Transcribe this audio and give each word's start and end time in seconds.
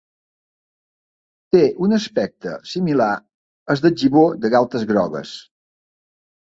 Té 1.55 1.61
un 1.87 1.93
aspecte 1.99 2.55
similar 2.73 3.13
al 3.75 3.87
del 3.87 3.95
gibó 4.05 4.27
de 4.43 4.53
galtes 4.59 4.93
grogues. 4.95 5.41